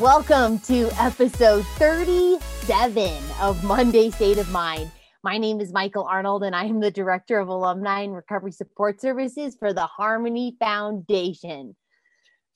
Welcome 0.00 0.60
to 0.60 0.88
episode 1.00 1.64
37 1.76 3.12
of 3.40 3.64
Monday 3.64 4.10
State 4.10 4.38
of 4.38 4.48
Mind. 4.50 4.90
My 5.24 5.36
name 5.36 5.60
is 5.60 5.72
Michael 5.72 6.04
Arnold, 6.04 6.44
and 6.44 6.54
I 6.54 6.64
am 6.66 6.78
the 6.78 6.92
Director 6.92 7.40
of 7.40 7.48
Alumni 7.48 8.02
and 8.02 8.14
Recovery 8.14 8.52
Support 8.52 9.00
Services 9.00 9.56
for 9.58 9.72
the 9.72 9.86
Harmony 9.86 10.56
Foundation. 10.60 11.74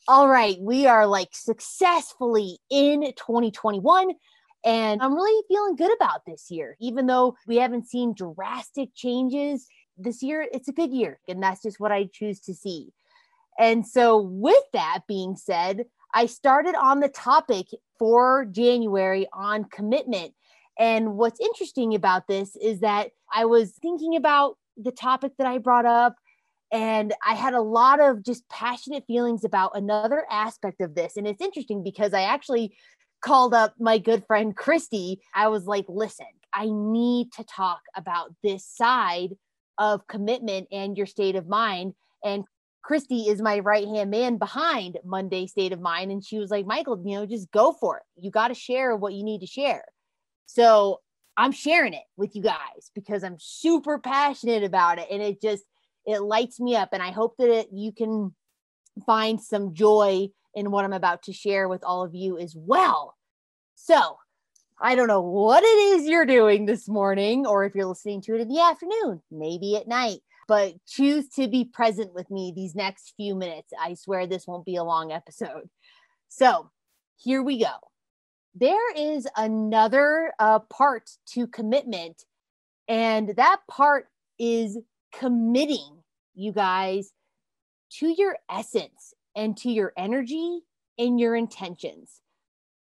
All 0.09 0.29
right, 0.29 0.57
we 0.61 0.89
are 0.89 1.07
like 1.07 1.29
successfully 1.33 2.59
in 2.69 3.03
2021, 3.17 4.11
and 4.65 5.01
I'm 5.01 5.15
really 5.15 5.45
feeling 5.47 5.77
good 5.77 5.95
about 5.95 6.25
this 6.27 6.51
year. 6.51 6.77
Even 6.81 7.07
though 7.07 7.37
we 7.47 7.59
haven't 7.59 7.87
seen 7.87 8.13
drastic 8.13 8.89
changes 8.97 9.69
this 9.97 10.21
year, 10.21 10.45
it's 10.53 10.67
a 10.67 10.73
good 10.73 10.93
year, 10.93 11.21
and 11.29 11.41
that's 11.41 11.63
just 11.63 11.79
what 11.79 11.93
I 11.93 12.09
choose 12.13 12.41
to 12.41 12.55
see. 12.55 12.93
And 13.61 13.87
so, 13.87 14.21
with 14.21 14.65
that 14.73 15.03
being 15.07 15.37
said, 15.37 15.85
I 16.13 16.27
started 16.27 16.75
on 16.75 16.99
the 16.99 17.09
topic 17.09 17.67
for 17.97 18.45
January 18.47 19.29
on 19.33 19.67
commitment. 19.67 20.35
And 20.81 21.15
what's 21.15 21.39
interesting 21.39 21.95
about 21.95 22.27
this 22.27 22.57
is 22.57 22.81
that 22.81 23.11
I 23.33 23.45
was 23.45 23.71
thinking 23.81 24.17
about 24.17 24.59
the 24.77 24.91
topic 24.91 25.35
that 25.39 25.47
I 25.47 25.59
brought 25.59 25.87
up, 25.87 26.17
and 26.73 27.13
I 27.25 27.35
had 27.35 27.53
a 27.53 27.61
lot 27.61 28.01
of 28.01 28.25
just 28.25 28.49
passionate 28.49 29.05
feelings 29.07 29.45
about 29.45 29.77
another 29.77 30.25
aspect 30.31 30.81
of 30.81 30.95
this. 30.95 31.17
And 31.17 31.27
it's 31.27 31.43
interesting 31.43 31.85
because 31.85 32.15
I 32.15 32.23
actually 32.23 32.75
called 33.23 33.53
up 33.53 33.75
my 33.79 33.99
good 33.99 34.25
friend 34.27 34.57
Christy. 34.57 35.21
I 35.35 35.49
was 35.49 35.67
like, 35.67 35.85
listen, 35.89 36.27
I 36.53 36.69
need 36.71 37.31
to 37.35 37.45
talk 37.45 37.81
about 37.95 38.35
this 38.43 38.67
side 38.67 39.37
of 39.79 40.07
commitment 40.07 40.69
and 40.73 40.97
your 40.97 41.07
state 41.07 41.37
of 41.37 41.47
mind. 41.47 41.93
And 42.25 42.45
Christy 42.83 43.29
is 43.29 43.41
my 43.41 43.59
right 43.61 43.87
hand 43.87 44.11
man 44.11 44.39
behind 44.39 44.99
Monday 45.05 45.47
State 45.47 45.73
of 45.73 45.81
Mind. 45.81 46.11
And 46.11 46.25
she 46.25 46.39
was 46.39 46.51
like, 46.51 46.67
Michael, 46.67 47.01
you 47.05 47.17
know, 47.17 47.27
just 47.27 47.51
go 47.53 47.73
for 47.73 47.99
it. 47.99 48.03
You 48.17 48.31
got 48.31 48.49
to 48.49 48.55
share 48.55 48.97
what 48.97 49.13
you 49.13 49.25
need 49.25 49.41
to 49.41 49.47
share. 49.47 49.85
So 50.47 51.01
I'm 51.37 51.53
sharing 51.53 51.95
it 51.95 52.03
with 52.17 52.35
you 52.35 52.43
guys 52.43 52.91
because 52.95 53.25
I'm 53.25 53.37
super 53.39 53.99
passionate 53.99 54.65
about 54.65 54.99
it. 54.99 55.09
And 55.11 55.23
it 55.23 55.41
just, 55.41 55.65
it 56.07 56.21
lights 56.21 56.61
me 56.61 56.77
up. 56.77 56.91
And 56.93 57.03
I 57.03 57.11
hope 57.11 57.37
that 57.39 57.51
it, 57.51 57.69
you 57.73 57.93
can 57.93 58.35
find 59.07 59.41
some 59.41 59.75
joy 59.75 60.29
in 60.55 60.71
what 60.71 60.85
I'm 60.85 60.93
about 60.93 61.23
to 61.25 61.33
share 61.33 61.69
with 61.69 61.83
all 61.85 62.03
of 62.03 62.15
you 62.15 62.39
as 62.39 62.55
well. 62.57 63.17
So 63.75 64.19
I 64.81 64.95
don't 64.95 65.09
know 65.09 65.23
what 65.23 65.63
it 65.63 65.67
is 65.67 66.09
you're 66.09 66.27
doing 66.27 66.67
this 66.67 66.89
morning, 66.89 67.47
or 67.47 67.65
if 67.65 67.75
you're 67.75 67.87
listening 67.87 68.21
to 68.23 68.35
it 68.35 68.41
in 68.41 68.49
the 68.49 68.61
afternoon, 68.61 69.23
maybe 69.31 69.77
at 69.77 69.89
night 69.89 70.21
but 70.49 70.75
choose 70.87 71.29
to 71.31 71.49
be 71.49 71.65
present 71.65 72.13
with 72.13 72.31
me 72.31 72.53
these 72.55 72.75
next 72.75 73.15
few 73.17 73.35
minutes. 73.35 73.73
I 73.81 73.95
swear 73.95 74.27
this 74.27 74.47
won't 74.47 74.65
be 74.65 74.77
a 74.77 74.85
long 74.85 75.13
episode. 75.13 75.69
So 76.29 76.71
here 77.17 77.43
we 77.43 77.59
go. 77.59 77.73
There 78.55 78.95
is 78.95 79.27
another 79.37 80.35
uh, 80.39 80.59
part 80.59 81.11
to 81.29 81.47
commitment, 81.47 82.25
and 82.87 83.31
that 83.37 83.61
part 83.67 84.09
is 84.39 84.79
committing 85.13 86.03
you 86.35 86.53
guys 86.53 87.13
to 87.99 88.09
your 88.09 88.37
essence 88.51 89.15
and 89.37 89.57
to 89.59 89.71
your 89.71 89.93
energy 89.97 90.61
and 90.99 91.21
your 91.21 91.35
intentions. 91.37 92.21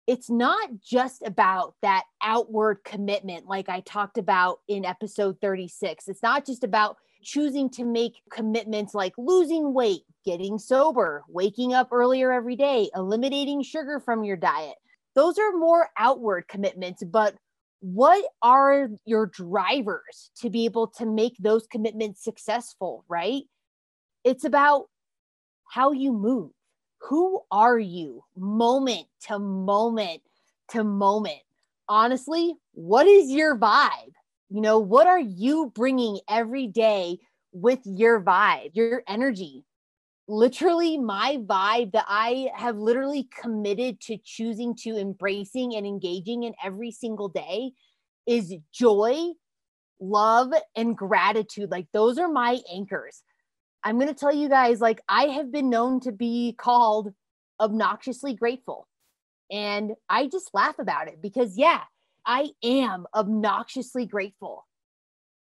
It's 0.06 0.30
not 0.30 0.70
just 0.84 1.22
about 1.26 1.74
that 1.82 2.04
outward 2.22 2.78
commitment, 2.84 3.46
like 3.46 3.68
I 3.68 3.80
talked 3.80 4.18
about 4.18 4.60
in 4.68 4.84
episode 4.84 5.40
36. 5.40 6.06
It's 6.08 6.22
not 6.22 6.46
just 6.46 6.62
about 6.62 6.96
choosing 7.22 7.68
to 7.70 7.84
make 7.84 8.22
commitments 8.30 8.94
like 8.94 9.12
losing 9.18 9.74
weight, 9.74 10.02
getting 10.24 10.58
sober, 10.58 11.24
waking 11.28 11.74
up 11.74 11.88
earlier 11.90 12.32
every 12.32 12.54
day, 12.54 12.88
eliminating 12.94 13.62
sugar 13.62 13.98
from 13.98 14.22
your 14.22 14.36
diet. 14.36 14.76
Those 15.16 15.38
are 15.38 15.52
more 15.52 15.88
outward 15.98 16.46
commitments, 16.46 17.02
but 17.02 17.34
what 17.92 18.24
are 18.42 18.88
your 19.04 19.26
drivers 19.26 20.32
to 20.40 20.50
be 20.50 20.64
able 20.64 20.88
to 20.88 21.06
make 21.06 21.36
those 21.38 21.68
commitments 21.68 22.24
successful, 22.24 23.04
right? 23.08 23.44
It's 24.24 24.44
about 24.44 24.86
how 25.70 25.92
you 25.92 26.12
move. 26.12 26.50
Who 27.02 27.42
are 27.52 27.78
you 27.78 28.24
moment 28.36 29.06
to 29.28 29.38
moment 29.38 30.22
to 30.70 30.82
moment? 30.82 31.38
Honestly, 31.88 32.56
what 32.72 33.06
is 33.06 33.30
your 33.30 33.56
vibe? 33.56 34.14
You 34.50 34.62
know, 34.62 34.80
what 34.80 35.06
are 35.06 35.20
you 35.20 35.70
bringing 35.72 36.18
every 36.28 36.66
day 36.66 37.18
with 37.52 37.78
your 37.84 38.20
vibe, 38.20 38.70
your 38.74 39.04
energy? 39.06 39.64
Literally, 40.28 40.98
my 40.98 41.38
vibe 41.44 41.92
that 41.92 42.06
I 42.08 42.50
have 42.54 42.76
literally 42.78 43.28
committed 43.40 44.00
to 44.02 44.18
choosing 44.24 44.74
to 44.78 44.96
embracing 44.96 45.76
and 45.76 45.86
engaging 45.86 46.42
in 46.42 46.54
every 46.62 46.90
single 46.90 47.28
day 47.28 47.72
is 48.26 48.54
joy, 48.72 49.30
love, 50.00 50.52
and 50.74 50.96
gratitude. 50.96 51.70
Like, 51.70 51.86
those 51.92 52.18
are 52.18 52.28
my 52.28 52.58
anchors. 52.72 53.22
I'm 53.84 53.98
going 54.00 54.08
to 54.08 54.14
tell 54.14 54.34
you 54.34 54.48
guys, 54.48 54.80
like, 54.80 55.00
I 55.08 55.24
have 55.28 55.52
been 55.52 55.70
known 55.70 56.00
to 56.00 56.10
be 56.10 56.56
called 56.58 57.12
obnoxiously 57.60 58.34
grateful. 58.34 58.88
And 59.50 59.92
I 60.08 60.26
just 60.26 60.50
laugh 60.52 60.80
about 60.80 61.06
it 61.06 61.22
because, 61.22 61.56
yeah, 61.56 61.82
I 62.26 62.50
am 62.64 63.06
obnoxiously 63.14 64.06
grateful. 64.06 64.66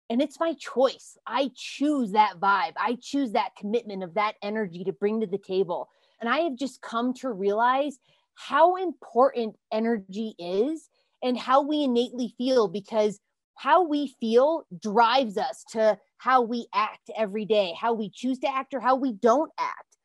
And 0.09 0.21
it's 0.21 0.39
my 0.39 0.53
choice. 0.53 1.17
I 1.25 1.51
choose 1.55 2.11
that 2.11 2.39
vibe. 2.39 2.73
I 2.77 2.97
choose 3.01 3.31
that 3.31 3.55
commitment 3.57 4.03
of 4.03 4.13
that 4.15 4.35
energy 4.41 4.83
to 4.83 4.91
bring 4.91 5.21
to 5.21 5.27
the 5.27 5.37
table. 5.37 5.89
And 6.19 6.29
I 6.29 6.39
have 6.39 6.55
just 6.55 6.81
come 6.81 7.13
to 7.15 7.31
realize 7.31 7.97
how 8.35 8.75
important 8.75 9.55
energy 9.71 10.35
is 10.37 10.89
and 11.23 11.37
how 11.37 11.61
we 11.61 11.83
innately 11.83 12.33
feel 12.37 12.67
because 12.67 13.19
how 13.55 13.87
we 13.87 14.13
feel 14.19 14.65
drives 14.81 15.37
us 15.37 15.63
to 15.71 15.97
how 16.17 16.41
we 16.41 16.67
act 16.73 17.09
every 17.15 17.45
day, 17.45 17.73
how 17.79 17.93
we 17.93 18.09
choose 18.09 18.39
to 18.39 18.53
act 18.53 18.73
or 18.73 18.79
how 18.79 18.95
we 18.95 19.13
don't 19.13 19.51
act. 19.59 19.97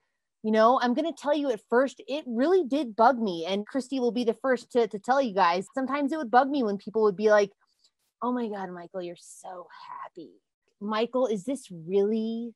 You 0.43 0.53
know, 0.53 0.79
I'm 0.81 0.95
going 0.95 1.13
to 1.13 1.21
tell 1.21 1.35
you 1.35 1.51
at 1.51 1.61
first, 1.69 2.01
it 2.07 2.25
really 2.27 2.65
did 2.65 2.95
bug 2.95 3.19
me. 3.19 3.45
And 3.47 3.67
Christy 3.67 3.99
will 3.99 4.13
be 4.13 4.25
the 4.25 4.37
first 4.41 4.71
to, 4.73 4.87
to 4.87 4.99
tell 4.99 5.21
you 5.21 5.35
guys. 5.35 5.67
Sometimes 5.75 6.13
it 6.13 6.17
would 6.17 6.31
bug 6.31 6.49
me 6.49 6.63
when 6.63 6.79
people 6.79 7.03
would 7.03 7.17
be 7.17 7.31
like, 7.31 7.51
oh 8.23 8.33
my 8.33 8.49
God, 8.49 8.71
Michael, 8.71 9.03
you're 9.03 9.17
so 9.19 9.69
happy. 10.03 10.33
Michael, 10.81 11.27
is 11.27 11.45
this 11.45 11.71
really 11.71 12.55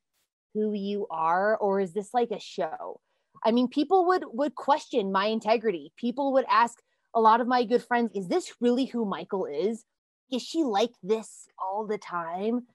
who 0.54 0.72
you 0.72 1.06
are? 1.10 1.56
Or 1.56 1.80
is 1.80 1.92
this 1.92 2.12
like 2.12 2.30
a 2.30 2.40
show? 2.40 3.00
I 3.44 3.50
mean, 3.50 3.68
people 3.68 4.06
would 4.06 4.24
would 4.32 4.54
question 4.54 5.12
my 5.12 5.26
integrity. 5.26 5.92
People 5.96 6.32
would 6.34 6.44
ask 6.48 6.78
a 7.14 7.20
lot 7.20 7.40
of 7.40 7.48
my 7.48 7.64
good 7.64 7.82
friends, 7.82 8.12
is 8.14 8.28
this 8.28 8.54
really 8.60 8.86
who 8.86 9.04
Michael 9.04 9.46
is? 9.46 9.84
Is 10.32 10.42
she 10.42 10.62
like 10.62 10.92
this 11.02 11.46
all 11.58 11.86
the 11.86 11.98
time? 11.98 12.66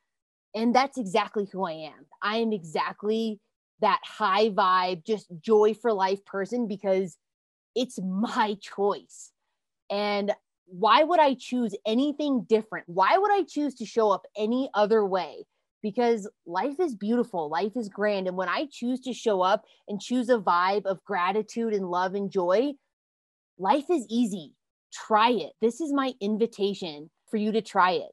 And 0.54 0.76
that's 0.76 0.98
exactly 0.98 1.48
who 1.52 1.66
I 1.66 1.72
am. 1.72 2.06
I 2.22 2.38
am 2.38 2.52
exactly 2.52 3.40
that 3.82 4.00
high 4.04 4.50
vibe, 4.50 5.06
just 5.06 5.28
joy 5.40 5.74
for 5.74 5.94
life 5.94 6.24
person 6.26 6.68
because 6.68 7.18
it's 7.76 8.00
my 8.02 8.58
choice. 8.60 9.32
And 9.90 10.34
why 10.68 11.04
would 11.04 11.20
I 11.20 11.34
choose 11.34 11.74
anything 11.86 12.46
different? 12.48 12.88
Why 12.88 13.18
would 13.18 13.32
I 13.32 13.44
choose 13.44 13.76
to 13.76 13.86
show 13.86 14.12
up 14.12 14.26
any 14.36 14.70
other 14.74 15.06
way? 15.06 15.46
Because 15.82 16.30
life 16.46 16.80
is 16.80 16.96
beautiful, 16.96 17.50
life 17.50 17.74
is 17.76 17.90
grand. 17.90 18.28
And 18.28 18.36
when 18.36 18.50
I 18.50 18.68
choose 18.72 19.00
to 19.02 19.14
show 19.14 19.42
up 19.42 19.66
and 19.88 20.02
choose 20.02 20.30
a 20.30 20.38
vibe 20.38 20.86
of 20.86 21.04
gratitude 21.06 21.74
and 21.74 21.90
love 21.90 22.14
and 22.14 22.32
joy, 22.32 22.74
life 23.58 23.90
is 23.90 24.06
easy. 24.10 24.54
Try 24.92 25.32
it. 25.32 25.54
This 25.62 25.80
is 25.82 25.94
my 25.94 26.14
invitation 26.20 27.10
for 27.30 27.38
you 27.38 27.52
to 27.52 27.62
try 27.62 27.92
it 27.92 28.12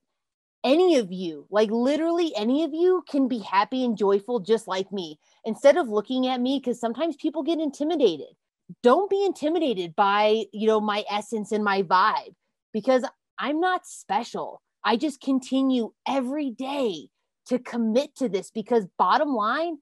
any 0.65 0.97
of 0.97 1.13
you, 1.13 1.47
like 1.51 1.71
literally 1.71 2.35
any 2.35 2.65
of 2.65 2.73
you, 2.73 3.05
can 3.09 3.29
be 3.29 3.39
happy 3.39 3.85
and 3.85 3.99
joyful 3.99 4.41
just 4.41 4.67
like 4.67 4.91
me. 4.91 5.19
Instead 5.45 5.77
of 5.77 5.89
looking 5.89 6.27
at 6.27 6.41
me, 6.41 6.59
because 6.59 6.81
sometimes 6.81 7.17
people 7.17 7.43
get 7.43 7.61
intimidated. 7.61 8.29
Don't 8.83 9.11
be 9.11 9.25
intimidated 9.27 9.95
by, 9.95 10.45
you 10.53 10.67
know, 10.67 10.81
my 10.81 11.05
essence 11.11 11.53
and 11.53 11.63
my 11.63 11.83
vibe 11.83 12.35
because 12.75 13.05
I'm 13.39 13.61
not 13.61 13.87
special. 13.87 14.61
I 14.85 14.99
just 14.99 15.23
continue 15.23 15.93
every 16.07 16.51
day 16.51 17.09
to 17.47 17.59
commit 17.59 18.15
to 18.17 18.29
this 18.29 18.51
because 18.51 18.87
bottom 18.99 19.35
line, 19.35 19.79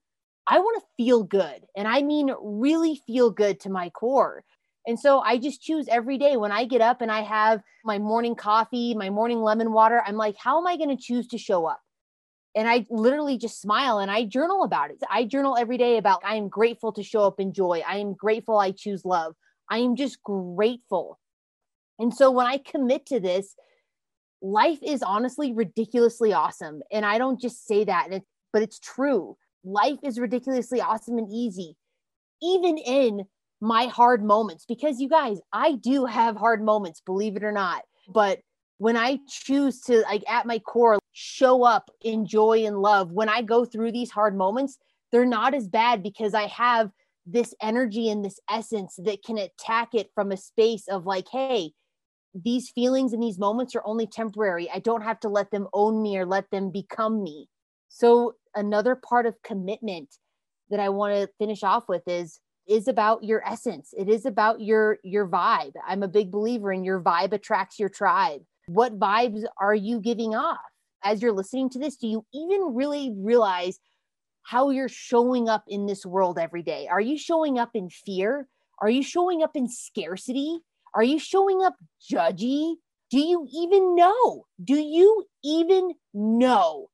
I 0.46 0.58
want 0.58 0.80
to 0.80 1.02
feel 1.02 1.24
good. 1.24 1.62
And 1.76 1.88
I 1.88 2.02
mean, 2.02 2.32
really 2.40 3.00
feel 3.06 3.30
good 3.30 3.58
to 3.60 3.70
my 3.70 3.90
core. 3.90 4.44
And 4.86 4.98
so 4.98 5.20
I 5.20 5.38
just 5.38 5.62
choose 5.62 5.86
every 5.88 6.18
day 6.18 6.36
when 6.36 6.52
I 6.52 6.64
get 6.64 6.80
up 6.80 7.00
and 7.00 7.10
I 7.10 7.22
have 7.22 7.62
my 7.84 7.98
morning 7.98 8.34
coffee, 8.34 8.94
my 8.94 9.10
morning 9.10 9.40
lemon 9.40 9.72
water, 9.72 10.02
I'm 10.04 10.16
like, 10.16 10.36
how 10.36 10.58
am 10.58 10.66
I 10.66 10.76
going 10.76 10.94
to 10.94 11.02
choose 11.02 11.28
to 11.28 11.38
show 11.38 11.66
up? 11.66 11.80
And 12.54 12.68
I 12.68 12.84
literally 12.90 13.38
just 13.38 13.60
smile 13.60 13.98
and 13.98 14.10
I 14.10 14.24
journal 14.24 14.64
about 14.64 14.90
it. 14.90 14.98
I 15.08 15.24
journal 15.24 15.56
every 15.56 15.78
day 15.78 15.96
about 15.96 16.22
I 16.24 16.34
am 16.34 16.48
grateful 16.48 16.92
to 16.92 17.02
show 17.02 17.22
up 17.22 17.40
in 17.40 17.52
joy. 17.52 17.82
I 17.86 17.98
am 17.98 18.12
grateful 18.14 18.58
I 18.58 18.72
choose 18.72 19.04
love. 19.04 19.34
I 19.70 19.78
am 19.78 19.96
just 19.96 20.22
grateful. 20.22 21.18
And 22.02 22.12
so 22.12 22.32
when 22.32 22.46
I 22.46 22.58
commit 22.58 23.06
to 23.06 23.20
this, 23.20 23.54
life 24.42 24.80
is 24.82 25.04
honestly 25.04 25.52
ridiculously 25.52 26.32
awesome. 26.32 26.82
And 26.90 27.06
I 27.06 27.16
don't 27.16 27.40
just 27.40 27.64
say 27.64 27.84
that, 27.84 28.08
but 28.52 28.62
it's 28.62 28.80
true. 28.80 29.36
Life 29.64 30.00
is 30.02 30.18
ridiculously 30.18 30.80
awesome 30.80 31.16
and 31.16 31.28
easy, 31.30 31.76
even 32.42 32.76
in 32.76 33.22
my 33.60 33.86
hard 33.86 34.24
moments. 34.24 34.64
Because 34.66 35.00
you 35.00 35.08
guys, 35.08 35.38
I 35.52 35.76
do 35.76 36.04
have 36.04 36.36
hard 36.36 36.60
moments, 36.62 37.00
believe 37.00 37.36
it 37.36 37.44
or 37.44 37.52
not. 37.52 37.84
But 38.08 38.40
when 38.78 38.96
I 38.96 39.20
choose 39.28 39.80
to, 39.82 40.00
like, 40.00 40.24
at 40.28 40.44
my 40.44 40.58
core, 40.58 40.98
show 41.12 41.62
up 41.62 41.88
in 42.02 42.26
joy 42.26 42.66
and 42.66 42.82
love, 42.82 43.12
when 43.12 43.28
I 43.28 43.42
go 43.42 43.64
through 43.64 43.92
these 43.92 44.10
hard 44.10 44.36
moments, 44.36 44.76
they're 45.12 45.24
not 45.24 45.54
as 45.54 45.68
bad 45.68 46.02
because 46.02 46.34
I 46.34 46.48
have 46.48 46.90
this 47.26 47.54
energy 47.62 48.10
and 48.10 48.24
this 48.24 48.40
essence 48.50 48.98
that 49.04 49.22
can 49.22 49.38
attack 49.38 49.94
it 49.94 50.10
from 50.16 50.32
a 50.32 50.36
space 50.36 50.88
of 50.88 51.06
like, 51.06 51.28
hey, 51.30 51.70
these 52.34 52.70
feelings 52.70 53.12
and 53.12 53.22
these 53.22 53.38
moments 53.38 53.74
are 53.74 53.82
only 53.84 54.06
temporary. 54.06 54.70
I 54.70 54.78
don't 54.78 55.02
have 55.02 55.20
to 55.20 55.28
let 55.28 55.50
them 55.50 55.68
own 55.72 56.02
me 56.02 56.16
or 56.16 56.26
let 56.26 56.50
them 56.50 56.70
become 56.70 57.22
me. 57.22 57.48
So 57.88 58.34
another 58.54 58.94
part 58.94 59.26
of 59.26 59.42
commitment 59.42 60.16
that 60.70 60.80
I 60.80 60.88
want 60.88 61.14
to 61.14 61.28
finish 61.38 61.62
off 61.62 61.84
with 61.88 62.02
is 62.06 62.40
is 62.68 62.86
about 62.86 63.24
your 63.24 63.42
essence. 63.46 63.92
It 63.96 64.08
is 64.08 64.24
about 64.24 64.60
your 64.60 64.98
your 65.02 65.28
vibe. 65.28 65.72
I'm 65.86 66.02
a 66.02 66.08
big 66.08 66.30
believer 66.30 66.72
in 66.72 66.84
your 66.84 67.00
vibe 67.00 67.32
attracts 67.32 67.78
your 67.78 67.88
tribe. 67.88 68.40
What 68.66 68.98
vibes 68.98 69.44
are 69.60 69.74
you 69.74 70.00
giving 70.00 70.34
off? 70.34 70.58
As 71.04 71.20
you're 71.20 71.32
listening 71.32 71.68
to 71.70 71.78
this, 71.78 71.96
do 71.96 72.06
you 72.06 72.24
even 72.32 72.74
really 72.74 73.12
realize 73.16 73.80
how 74.44 74.70
you're 74.70 74.88
showing 74.88 75.48
up 75.48 75.64
in 75.68 75.86
this 75.86 76.06
world 76.06 76.38
every 76.38 76.62
day? 76.62 76.88
Are 76.88 77.00
you 77.00 77.18
showing 77.18 77.58
up 77.58 77.70
in 77.74 77.88
fear? 77.90 78.48
Are 78.80 78.90
you 78.90 79.02
showing 79.02 79.42
up 79.42 79.52
in 79.54 79.68
scarcity? 79.68 80.60
Are 80.94 81.02
you 81.02 81.18
showing 81.18 81.62
up 81.62 81.76
judgy? 82.10 82.76
Do 83.10 83.18
you 83.18 83.46
even 83.52 83.94
know? 83.94 84.46
Do 84.62 84.74
you 84.74 85.24
even 85.44 85.92
know 86.14 86.88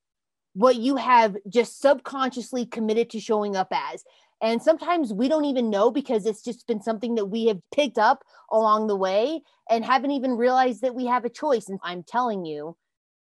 what 0.55 0.77
you 0.77 0.97
have 0.97 1.37
just 1.49 1.81
subconsciously 1.81 2.67
committed 2.67 3.11
to 3.11 3.21
showing 3.21 3.57
up 3.57 3.69
as? 3.73 4.05
And 4.41 4.63
sometimes 4.63 5.13
we 5.13 5.29
don't 5.29 5.45
even 5.45 5.71
know 5.71 5.91
because 5.91 6.25
it's 6.25 6.45
just 6.45 6.67
been 6.67 6.81
something 6.81 7.17
that 7.17 7.27
we 7.27 7.47
have 7.47 7.61
picked 7.75 7.99
up 7.99 8.23
along 8.53 8.87
the 8.87 8.97
way 8.97 9.43
and 9.69 9.85
haven't 9.85 10.13
even 10.13 10.33
realized 10.33 10.83
that 10.83 10.95
we 10.95 11.07
have 11.07 11.25
a 11.25 11.31
choice. 11.31 11.69
And 11.69 11.81
I'm 11.83 12.05
telling 12.05 12.45
you 12.45 12.77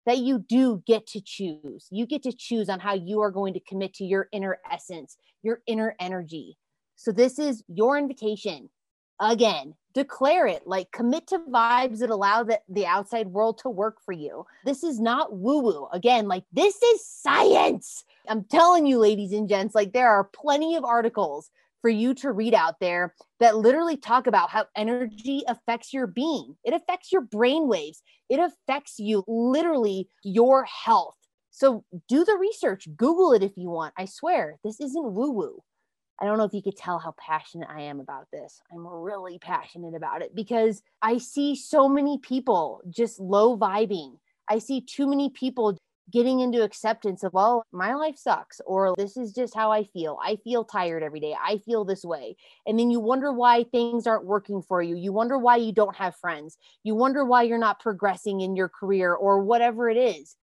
that 0.05 0.19
you 0.19 0.39
do 0.39 0.83
get 0.85 1.07
to 1.07 1.21
choose. 1.21 1.87
You 1.89 2.05
get 2.05 2.23
to 2.23 2.31
choose 2.31 2.69
on 2.69 2.79
how 2.79 2.93
you 2.93 3.21
are 3.21 3.31
going 3.31 3.53
to 3.55 3.59
commit 3.59 3.93
to 3.95 4.05
your 4.05 4.29
inner 4.31 4.59
essence, 4.71 5.17
your 5.41 5.61
inner 5.65 5.95
energy. 5.99 6.57
So, 6.95 7.11
this 7.11 7.37
is 7.37 7.63
your 7.67 7.97
invitation 7.97 8.69
again 9.19 9.73
declare 9.97 10.45
it 10.45 10.67
like 10.67 10.91
commit 10.91 11.25
to 11.25 11.39
vibes 11.39 11.99
that 11.99 12.11
allow 12.11 12.43
the, 12.43 12.61
the 12.69 12.85
outside 12.85 13.25
world 13.25 13.57
to 13.57 13.67
work 13.67 13.97
for 14.05 14.11
you. 14.11 14.45
This 14.63 14.83
is 14.83 14.99
not 14.99 15.35
woo 15.35 15.59
woo 15.59 15.87
again 15.91 16.27
like 16.27 16.43
this 16.53 16.79
is 16.83 17.03
science. 17.03 18.03
I'm 18.29 18.43
telling 18.43 18.85
you 18.85 18.99
ladies 18.99 19.31
and 19.31 19.49
gents 19.49 19.73
like 19.73 19.93
there 19.93 20.09
are 20.09 20.23
plenty 20.23 20.75
of 20.75 20.85
articles 20.85 21.49
for 21.81 21.89
you 21.89 22.13
to 22.13 22.31
read 22.31 22.53
out 22.53 22.75
there 22.79 23.15
that 23.39 23.57
literally 23.57 23.97
talk 23.97 24.27
about 24.27 24.51
how 24.51 24.67
energy 24.75 25.41
affects 25.47 25.91
your 25.91 26.05
being. 26.05 26.55
It 26.63 26.75
affects 26.75 27.11
your 27.11 27.21
brain 27.21 27.67
waves. 27.67 28.03
It 28.29 28.39
affects 28.39 28.99
you 28.99 29.23
literally 29.27 30.09
your 30.23 30.63
health. 30.65 31.15
So 31.49 31.85
do 32.07 32.23
the 32.23 32.37
research. 32.39 32.87
Google 32.95 33.33
it 33.33 33.41
if 33.41 33.53
you 33.57 33.71
want. 33.71 33.95
I 33.97 34.05
swear 34.05 34.59
this 34.63 34.79
isn't 34.79 35.13
woo 35.13 35.31
woo 35.31 35.63
I 36.19 36.25
don't 36.25 36.37
know 36.37 36.45
if 36.45 36.53
you 36.53 36.63
could 36.63 36.77
tell 36.77 36.97
how 36.97 37.13
passionate 37.17 37.69
I 37.69 37.81
am 37.81 37.99
about 37.99 38.27
this. 38.31 38.59
I'm 38.73 38.85
really 38.87 39.37
passionate 39.37 39.95
about 39.95 40.21
it 40.21 40.33
because 40.33 40.81
I 41.01 41.19
see 41.19 41.55
so 41.55 41.87
many 41.87 42.17
people 42.17 42.81
just 42.89 43.19
low 43.19 43.57
vibing. 43.57 44.17
I 44.49 44.59
see 44.59 44.81
too 44.81 45.07
many 45.07 45.29
people 45.29 45.77
getting 46.11 46.39
into 46.39 46.63
acceptance 46.63 47.23
of, 47.23 47.33
well, 47.33 47.63
my 47.71 47.93
life 47.93 48.17
sucks, 48.17 48.61
or 48.65 48.95
this 48.97 49.17
is 49.17 49.33
just 49.33 49.53
how 49.53 49.71
I 49.71 49.83
feel. 49.83 50.17
I 50.23 50.37
feel 50.37 50.63
tired 50.63 51.03
every 51.03 51.19
day. 51.19 51.35
I 51.39 51.57
feel 51.57 51.83
this 51.83 52.05
way. 52.05 52.37
And 52.65 52.79
then 52.79 52.89
you 52.89 52.99
wonder 52.99 53.33
why 53.33 53.65
things 53.65 54.07
aren't 54.07 54.25
working 54.25 54.61
for 54.61 54.81
you. 54.81 54.95
You 54.95 55.11
wonder 55.11 55.37
why 55.37 55.57
you 55.57 55.73
don't 55.73 55.95
have 55.97 56.15
friends. 56.15 56.57
You 56.83 56.95
wonder 56.95 57.25
why 57.25 57.43
you're 57.43 57.57
not 57.57 57.81
progressing 57.81 58.41
in 58.41 58.55
your 58.55 58.69
career 58.69 59.13
or 59.13 59.43
whatever 59.43 59.89
it 59.89 59.97
is. 59.97 60.35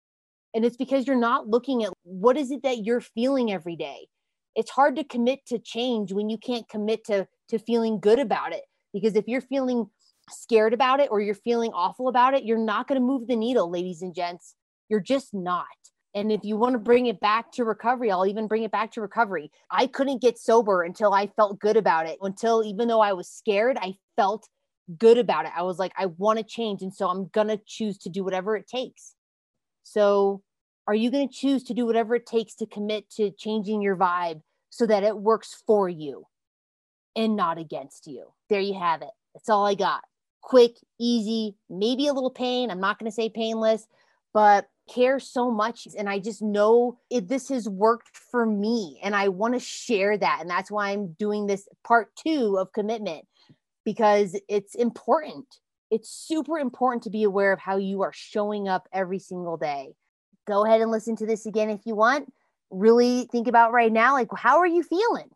And 0.54 0.64
it's 0.64 0.76
because 0.76 1.06
you're 1.06 1.16
not 1.16 1.48
looking 1.48 1.82
at 1.82 1.92
what 2.04 2.36
is 2.36 2.50
it 2.50 2.62
that 2.62 2.84
you're 2.84 3.00
feeling 3.00 3.50
every 3.50 3.74
day 3.74 4.06
it's 4.54 4.70
hard 4.70 4.96
to 4.96 5.04
commit 5.04 5.44
to 5.46 5.58
change 5.58 6.12
when 6.12 6.28
you 6.28 6.38
can't 6.38 6.68
commit 6.68 7.04
to 7.04 7.26
to 7.48 7.58
feeling 7.58 8.00
good 8.00 8.18
about 8.18 8.52
it 8.52 8.62
because 8.92 9.16
if 9.16 9.26
you're 9.26 9.40
feeling 9.40 9.88
scared 10.30 10.72
about 10.72 11.00
it 11.00 11.08
or 11.10 11.20
you're 11.20 11.34
feeling 11.34 11.70
awful 11.74 12.08
about 12.08 12.34
it 12.34 12.44
you're 12.44 12.58
not 12.58 12.88
going 12.88 13.00
to 13.00 13.06
move 13.06 13.26
the 13.26 13.36
needle 13.36 13.70
ladies 13.70 14.02
and 14.02 14.14
gents. 14.14 14.54
You're 14.88 15.00
just 15.00 15.34
not. 15.34 15.66
And 16.14 16.30
if 16.30 16.40
you 16.44 16.56
want 16.56 16.74
to 16.74 16.78
bring 16.78 17.06
it 17.06 17.20
back 17.20 17.52
to 17.52 17.64
recovery 17.64 18.10
i'll 18.10 18.26
even 18.26 18.46
bring 18.48 18.62
it 18.62 18.70
back 18.70 18.92
to 18.92 19.00
recovery. 19.00 19.50
I 19.70 19.86
couldn't 19.86 20.22
get 20.22 20.38
sober 20.38 20.82
until 20.82 21.12
i 21.12 21.26
felt 21.26 21.58
good 21.58 21.76
about 21.76 22.06
it. 22.06 22.18
Until 22.22 22.64
even 22.64 22.88
though 22.88 23.00
i 23.00 23.12
was 23.12 23.28
scared 23.28 23.76
i 23.80 23.94
felt 24.16 24.48
good 24.98 25.18
about 25.18 25.46
it. 25.46 25.52
I 25.56 25.62
was 25.62 25.78
like 25.78 25.92
i 25.98 26.06
want 26.06 26.38
to 26.38 26.44
change 26.44 26.82
and 26.82 26.94
so 26.94 27.08
i'm 27.08 27.28
going 27.28 27.48
to 27.48 27.60
choose 27.66 27.98
to 27.98 28.08
do 28.08 28.24
whatever 28.24 28.56
it 28.56 28.66
takes. 28.66 29.14
So 29.82 30.42
are 30.86 30.94
you 30.94 31.10
going 31.10 31.28
to 31.28 31.34
choose 31.34 31.64
to 31.64 31.74
do 31.74 31.86
whatever 31.86 32.14
it 32.14 32.26
takes 32.26 32.54
to 32.56 32.66
commit 32.66 33.10
to 33.10 33.30
changing 33.30 33.82
your 33.82 33.96
vibe 33.96 34.42
so 34.70 34.86
that 34.86 35.02
it 35.02 35.16
works 35.16 35.62
for 35.66 35.88
you 35.88 36.26
and 37.16 37.36
not 37.36 37.58
against 37.58 38.06
you? 38.06 38.26
There 38.50 38.60
you 38.60 38.74
have 38.74 39.02
it. 39.02 39.10
That's 39.34 39.48
all 39.48 39.66
I 39.66 39.74
got. 39.74 40.02
Quick, 40.42 40.76
easy, 41.00 41.56
maybe 41.70 42.06
a 42.06 42.12
little 42.12 42.30
pain. 42.30 42.70
I'm 42.70 42.80
not 42.80 42.98
going 42.98 43.10
to 43.10 43.14
say 43.14 43.30
painless, 43.30 43.86
but 44.34 44.68
care 44.92 45.18
so 45.18 45.50
much 45.50 45.88
and 45.96 46.10
i 46.10 46.18
just 46.18 46.42
know 46.42 46.98
it, 47.08 47.26
this 47.26 47.48
has 47.48 47.66
worked 47.68 48.14
for 48.30 48.44
me 48.44 49.00
and 49.02 49.16
i 49.16 49.28
want 49.28 49.54
to 49.54 49.60
share 49.60 50.18
that 50.18 50.38
and 50.40 50.50
that's 50.50 50.70
why 50.70 50.90
i'm 50.90 51.12
doing 51.18 51.46
this 51.46 51.66
part 51.84 52.14
two 52.16 52.58
of 52.58 52.70
commitment 52.72 53.24
because 53.84 54.38
it's 54.46 54.74
important 54.74 55.46
it's 55.90 56.10
super 56.10 56.58
important 56.58 57.02
to 57.02 57.10
be 57.10 57.22
aware 57.22 57.52
of 57.52 57.58
how 57.58 57.78
you 57.78 58.02
are 58.02 58.12
showing 58.12 58.68
up 58.68 58.86
every 58.92 59.18
single 59.18 59.56
day 59.56 59.94
go 60.46 60.64
ahead 60.64 60.80
and 60.80 60.90
listen 60.90 61.16
to 61.16 61.26
this 61.26 61.46
again 61.46 61.70
if 61.70 61.80
you 61.84 61.94
want. 61.94 62.32
Really 62.70 63.28
think 63.30 63.48
about 63.48 63.72
right 63.72 63.92
now, 63.92 64.14
like, 64.14 64.28
how 64.36 64.58
are 64.58 64.66
you 64.66 64.82
feeling? 64.82 65.28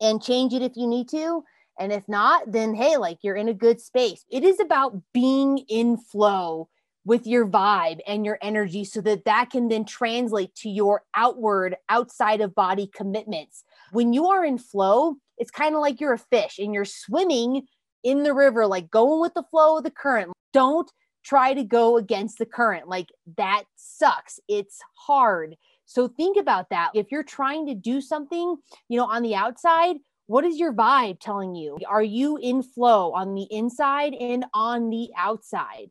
And 0.00 0.22
change 0.22 0.52
it 0.52 0.62
if 0.62 0.76
you 0.76 0.86
need 0.86 1.08
to. 1.10 1.44
And 1.78 1.92
if 1.92 2.08
not, 2.08 2.52
then 2.52 2.74
hey, 2.74 2.96
like 2.96 3.18
you're 3.22 3.36
in 3.36 3.48
a 3.48 3.54
good 3.54 3.80
space. 3.80 4.24
It 4.30 4.44
is 4.44 4.60
about 4.60 5.00
being 5.12 5.58
in 5.68 5.96
flow 5.96 6.68
with 7.04 7.26
your 7.26 7.46
vibe 7.46 7.98
and 8.06 8.24
your 8.24 8.38
energy 8.42 8.84
so 8.84 9.00
that 9.00 9.24
that 9.24 9.50
can 9.50 9.68
then 9.68 9.84
translate 9.84 10.54
to 10.54 10.68
your 10.68 11.02
outward, 11.16 11.76
outside 11.88 12.40
of 12.40 12.54
body 12.54 12.88
commitments. 12.94 13.64
When 13.90 14.12
you 14.12 14.26
are 14.28 14.44
in 14.44 14.58
flow, 14.58 15.16
it's 15.38 15.50
kind 15.50 15.74
of 15.74 15.80
like 15.80 16.00
you're 16.00 16.12
a 16.12 16.18
fish 16.18 16.58
and 16.58 16.72
you're 16.72 16.84
swimming 16.84 17.66
in 18.04 18.22
the 18.22 18.34
river, 18.34 18.66
like 18.66 18.90
going 18.90 19.20
with 19.20 19.34
the 19.34 19.42
flow 19.50 19.78
of 19.78 19.84
the 19.84 19.90
current. 19.90 20.32
Don't 20.52 20.90
try 21.24 21.54
to 21.54 21.64
go 21.64 21.96
against 21.96 22.38
the 22.38 22.46
current. 22.46 22.88
Like 22.88 23.10
that 23.36 23.64
sucks. 23.76 24.40
It's 24.48 24.80
hard. 24.94 25.56
So 25.86 26.08
think 26.08 26.36
about 26.36 26.70
that. 26.70 26.90
If 26.94 27.12
you're 27.12 27.22
trying 27.22 27.66
to 27.66 27.74
do 27.74 28.00
something, 28.00 28.56
you 28.88 28.98
know, 28.98 29.06
on 29.06 29.22
the 29.22 29.34
outside, 29.34 29.96
what 30.26 30.44
is 30.44 30.58
your 30.58 30.72
vibe 30.72 31.20
telling 31.20 31.54
you? 31.54 31.78
Are 31.86 32.02
you 32.02 32.38
in 32.38 32.62
flow 32.62 33.12
on 33.12 33.34
the 33.34 33.46
inside 33.50 34.14
and 34.14 34.44
on 34.54 34.90
the 34.90 35.10
outside? 35.16 35.90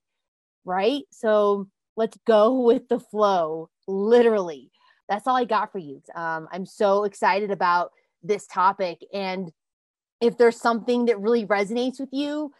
Right? 0.66 1.04
So 1.12 1.68
let's 1.96 2.18
go 2.26 2.60
with 2.66 2.88
the 2.88 3.00
flow, 3.00 3.70
literally. 3.88 4.72
That's 5.08 5.28
all 5.28 5.36
I 5.36 5.46
got 5.46 5.72
for 5.72 5.78
you. 5.78 6.02
Um, 6.16 6.48
I'm 6.52 6.66
so 6.66 7.04
excited 7.04 7.52
about 7.52 7.92
this 8.24 8.48
topic. 8.48 9.06
And 9.14 9.52
if 10.22 10.38
there's 10.38 10.60
something 10.60 11.06
that 11.06 11.20
really 11.20 11.46
resonates 11.46 12.00
with 12.00 12.10
you, 12.12 12.54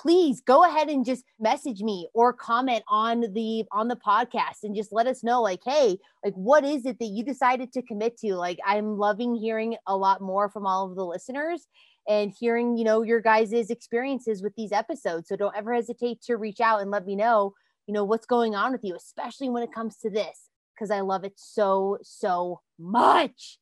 please 0.00 0.40
go 0.40 0.64
ahead 0.64 0.88
and 0.88 1.04
just 1.04 1.24
message 1.38 1.82
me 1.82 2.08
or 2.14 2.32
comment 2.32 2.82
on 2.88 3.20
the 3.34 3.64
on 3.70 3.86
the 3.88 3.96
podcast 3.96 4.62
and 4.62 4.74
just 4.74 4.92
let 4.92 5.06
us 5.06 5.22
know 5.22 5.42
like 5.42 5.60
hey 5.64 5.98
like 6.24 6.32
what 6.34 6.64
is 6.64 6.86
it 6.86 6.98
that 6.98 7.06
you 7.06 7.22
decided 7.22 7.70
to 7.72 7.82
commit 7.82 8.16
to? 8.18 8.34
Like 8.34 8.58
i'm 8.66 8.96
loving 8.96 9.34
hearing 9.34 9.76
a 9.86 9.96
lot 9.96 10.22
more 10.22 10.48
from 10.48 10.66
all 10.66 10.88
of 10.88 10.96
the 10.96 11.04
listeners 11.04 11.66
and 12.08 12.32
hearing 12.38 12.78
you 12.78 12.84
know 12.84 13.02
your 13.02 13.20
guys' 13.20 13.70
experiences 13.70 14.42
with 14.42 14.54
these 14.56 14.72
episodes. 14.72 15.28
So 15.28 15.36
don't 15.36 15.56
ever 15.56 15.74
hesitate 15.74 16.22
to 16.22 16.36
reach 16.36 16.60
out 16.60 16.80
and 16.80 16.90
let 16.90 17.04
me 17.04 17.14
know 17.14 17.52
you 17.86 17.92
know 17.92 18.04
what's 18.04 18.26
going 18.26 18.54
on 18.54 18.72
with 18.72 18.84
you 18.84 18.94
especially 18.94 19.50
when 19.50 19.62
it 19.62 19.72
comes 19.72 19.96
to 19.96 20.08
this 20.08 20.48
because 20.74 20.90
i 20.90 21.00
love 21.00 21.24
it 21.24 21.34
so 21.36 21.98
so 22.02 22.60
much. 22.78 23.58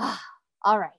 All 0.64 0.78
right. 0.78 0.90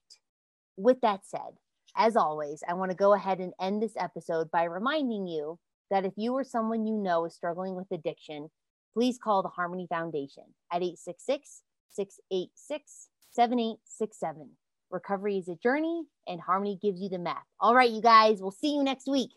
With 0.77 1.01
that 1.01 1.21
said 1.25 1.57
as 1.99 2.15
always, 2.15 2.63
I 2.67 2.73
want 2.73 2.91
to 2.91 2.97
go 2.97 3.13
ahead 3.13 3.39
and 3.39 3.53
end 3.61 3.83
this 3.83 3.93
episode 3.99 4.49
by 4.49 4.63
reminding 4.63 5.27
you 5.27 5.59
that 5.91 6.05
if 6.05 6.13
you 6.15 6.33
or 6.33 6.45
someone 6.45 6.87
you 6.87 6.95
know 6.95 7.25
is 7.25 7.35
struggling 7.35 7.75
with 7.75 7.91
addiction, 7.91 8.49
please 8.93 9.19
call 9.21 9.43
the 9.43 9.49
Harmony 9.49 9.85
Foundation 9.89 10.45
at 10.71 10.81
866 10.81 11.61
686 11.91 13.09
7867. 13.31 14.49
Recovery 14.89 15.37
is 15.37 15.49
a 15.49 15.55
journey, 15.55 16.03
and 16.25 16.39
Harmony 16.39 16.79
gives 16.81 17.01
you 17.01 17.09
the 17.09 17.19
map. 17.19 17.43
All 17.59 17.75
right, 17.75 17.91
you 17.91 18.01
guys, 18.01 18.41
we'll 18.41 18.51
see 18.51 18.73
you 18.73 18.83
next 18.83 19.07
week. 19.07 19.31